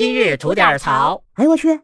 [0.00, 1.22] 今日吐点槽。
[1.34, 1.78] 哎呦我去！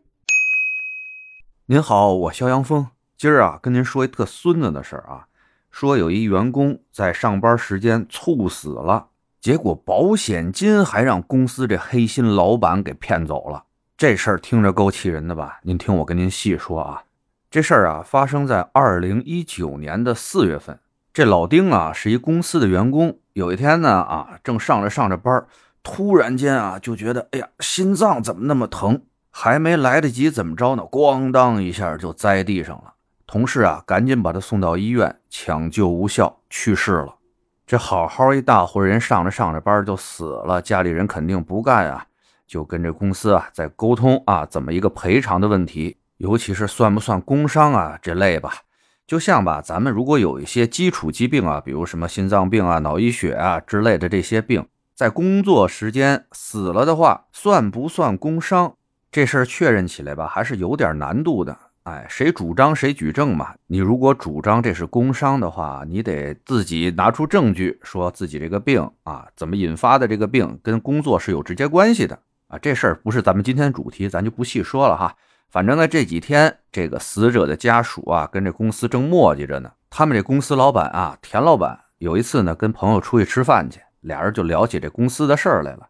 [1.66, 5.26] 您好，我肖阳峰，今儿啊跟您说一特孙子的事儿啊，
[5.70, 9.08] 说有一员工在上班时间猝死了，
[9.38, 13.64] 结果保险金还让公司这黑心老板给骗走了。
[13.98, 15.60] 这事儿听着够气人的吧？
[15.64, 17.02] 您听我跟您细说啊，
[17.50, 20.80] 这事儿啊发生在二零一九年的四月份。
[21.12, 25.46] 这老丁啊是一公司的员工，有一天呢啊正上着上着班，
[25.88, 29.02] 突然间啊就觉得哎呀心脏怎么那么疼。
[29.30, 32.94] 还没来得及怎么着呢，咣当一下就栽地上了。
[33.24, 37.14] 同事啊，赶紧把他送到医院，抢救无效，去世了。
[37.64, 42.04] 这好好一大活人上着上着班就死了，家里人肯定不干啊，
[42.48, 48.54] 就跟这公司啊在沟通啊，怎么一个赔偿的问题，尤其是算不算工伤啊这类吧。
[49.06, 54.66] 就像吧，咱们如果有一些基础疾病啊，比如什么心脏病啊、脑溢血啊之类的这些病，
[54.96, 58.76] 在工作时间死了的话，算不算工伤？
[59.12, 61.54] 这事儿确认起来吧，还是有点难度的。
[61.82, 63.54] 哎，谁主张谁举证嘛。
[63.66, 72.56] 你如果主张这是工伤的话，你得自己拿出证据，说自己这个病啊，怎么引发的这个病跟工作是有直接关系的啊。
[72.56, 75.14] 这事儿不是咱们今天主题，咱就不细说了哈。
[75.50, 79.72] 反正呢，这几天这个死者的家属啊，跟这公司正磨叽着呢。
[79.90, 85.88] 他们这公司老板啊，田老板有一次呢，跟朋友出去吃饭去，俩人就聊起这公司的事儿来了。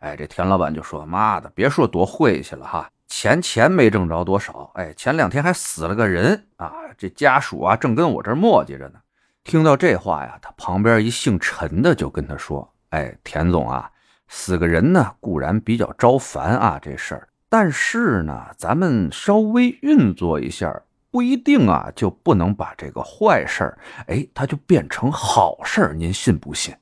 [0.00, 4.70] 哎，这田老板就说：“妈的，别说多晦气了哈，钱钱没挣着多少。
[4.74, 9.00] 哎，前两天还死了个人啊，这家属啊正跟我这磨叽着呢。”
[9.44, 13.90] 听到这话呀，他旁边一姓陈的就跟他说：“哎，田总啊，
[14.28, 26.72] 死个人呢固然比较招烦啊，这事儿，但是呢，咱们稍微运作一下，不一定啊就不能把这个坏事儿，哎，它就变成好事儿，您信不信？”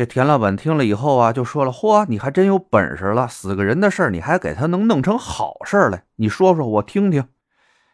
[0.00, 3.28] 这田老板听了以后啊，就说了：“嚯，你还真有本事了！
[3.28, 6.04] 死个人的事儿，你还给他能弄成好事来？
[6.16, 7.28] 你说说，我听听。”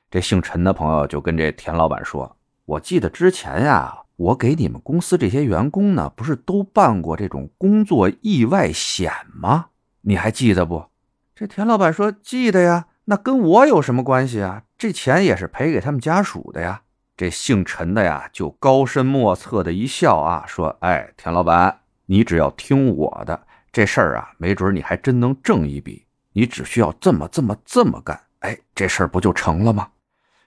[0.08, 9.70] 这姓陈的朋友就跟这田老板说：“我记得之前呀，我给你们公司这些员工呢，不是都办过这种工作意外险吗？
[10.02, 10.84] 你还记得不？”
[11.34, 14.62] 这田老板说：“记得呀，那跟我有什么关系啊？
[14.78, 16.82] 这钱也是赔给他们家属的呀。”
[17.18, 23.38] 这姓陈的呀，就高深莫测的一笑啊，说：“哎，田老板。”你只要听我的，
[23.70, 26.06] 这事儿啊，没准你还真能挣一笔。
[26.32, 29.88] 你只需要这么、这么、这么干，哎，这事儿不就成了吗？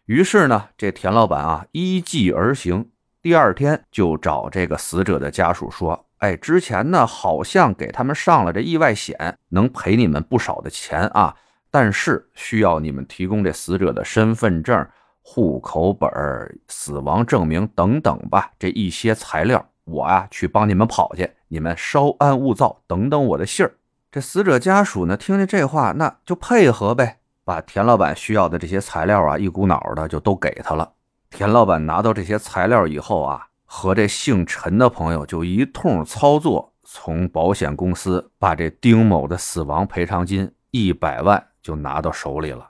[0.05, 2.89] 于是呢，这田老板啊，依计而行。
[3.21, 11.35] 第二天就找这个死者的家属说：“哎，之前呢，好像给他们上了这意外险，能赔你们不少的钱啊。
[11.69, 14.87] 但是需要你们提供这死者的身份证、
[15.21, 16.09] 户口本、
[16.67, 23.73] 死亡证明等等吧，这一些材料。”我啊，去帮你们跑去，你们稍安勿躁，等等我的信儿。
[24.11, 30.93] 这死者家属呢，听见这话，那就配合呗，把田老板需要的这些材料啊，一股脑的就都给他了。
[31.29, 42.67] 田老板拿到这些材料以后啊，和这姓陈的朋友就一通操作，从保险公司把这丁某的死亡赔偿金一百万就拿到手里了。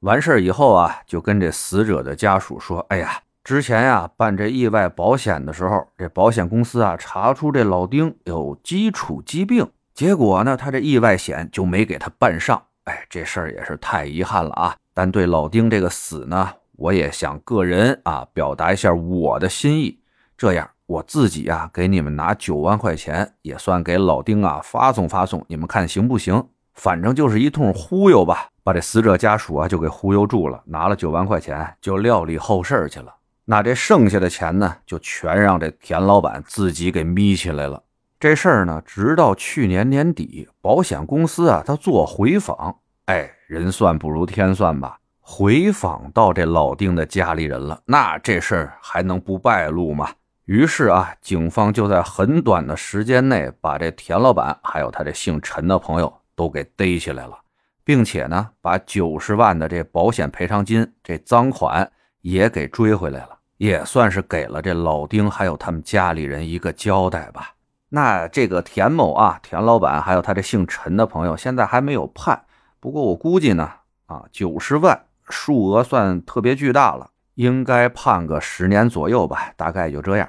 [0.00, 12.62] 完事儿以后啊，就跟这死者的家属说：“哎呀。”之前呀，办这意外保险的时候，这保险公司啊查出这老丁有基础疾病，结果呢，他这意外险就没给他办上。
[12.84, 14.76] 哎，这事儿也是太遗憾了啊！
[14.94, 19.98] 但对老丁这个死呢，我也想个人啊表达一下我的心意。
[20.36, 26.44] 这样，我自己啊给你们拿九万块钱，也算给老丁啊发送发送，你们看行不行？
[26.74, 33.12] 反正就是一通忽悠吧，把这死者家属啊就给忽悠住了，拿了九万块钱就料理后事去了。
[33.44, 37.82] 那这剩下的钱呢，就全让这田老板自己给眯起来了。
[38.20, 47.82] 这事儿呢，直到去年年底，保险公司啊，他做回访，哎，人算不如天算吧，回访到这老丁的家里人了。
[47.84, 50.08] 那这事儿还能不败露吗？
[50.44, 57.36] 于是啊，警方就在很短的时间内把这田老板还有他这姓陈的朋友都给逮起来了，
[57.84, 61.90] 并且呢，把九十万的这保险赔偿金这赃款。
[62.22, 63.30] 也给追回来了，
[63.62, 67.54] 也算是给了这老丁还有他们家里人一个交代吧。
[67.90, 72.42] 那这个田某啊，田老板还有他这姓陈的朋友，现在还没有判。
[72.80, 73.70] 不过我估计呢，
[74.06, 80.28] 啊，九十万数额算特别巨大了，应该判个十年左右吧，大概就这样。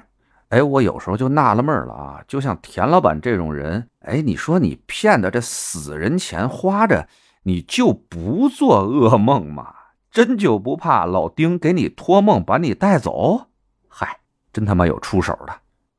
[0.50, 7.08] 哎，我有时候就纳了闷了啊，就像田老板这种人，哎，你说你骗的这死人钱花着，
[7.42, 9.74] 你就不做噩梦吗？
[10.14, 13.48] 真就不怕老丁给你托梦把你带走？
[13.88, 14.20] 嗨，
[14.52, 15.52] 真他妈有出手的！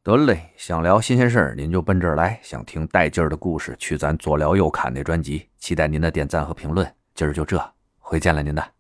[0.04, 5.50] 得嘞，想聊新鲜事儿您就奔这儿来，想听带劲儿的故事去咱左聊右侃那专辑。
[5.58, 6.90] 期待您的点赞和评论。
[7.14, 7.62] 今儿就这，
[8.00, 8.75] 回见了您的。